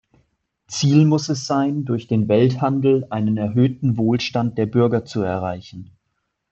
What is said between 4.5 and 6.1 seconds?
der Bürger zu erreichen.